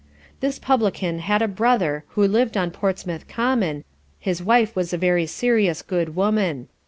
This 0.39 0.57
publican 0.57 1.19
had 1.19 1.43
a 1.43 1.47
brother 1.47 2.05
who 2.17 2.27
lived 2.27 2.57
on 2.57 2.71
Portsmouth 2.71 3.27
common, 3.27 3.83
his 4.17 4.41
wife 4.41 4.75
was 4.75 4.93
a 4.93 4.97
very 4.97 5.27
serious 5.27 5.83
good 5.83 6.15
woman. 6.15 6.69